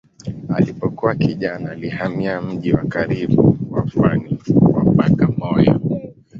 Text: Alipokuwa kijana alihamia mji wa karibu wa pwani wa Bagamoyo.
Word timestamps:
Alipokuwa 0.55 1.15
kijana 1.15 1.71
alihamia 1.71 2.41
mji 2.41 2.73
wa 2.73 2.85
karibu 2.85 3.57
wa 3.69 3.81
pwani 3.81 4.39
wa 4.61 4.83
Bagamoyo. 4.83 5.79